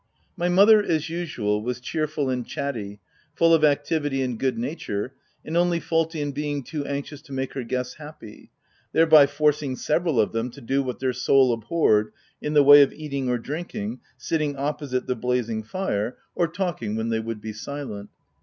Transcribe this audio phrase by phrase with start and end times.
[0.35, 2.99] My mother, as usual, was cheerful and chatty,
[3.35, 5.11] full of activity and goodnature,
[5.45, 8.49] and only faulty in being too anxious to make her guests happy,
[8.93, 12.91] thereby forcing several of them to do what their soul abhorred, in the way of
[12.93, 17.19] eating or drinking, sitting opposite the blazing fire, or talking when OF W1LDFELL HALL.
[17.19, 18.09] 63 they would be silent.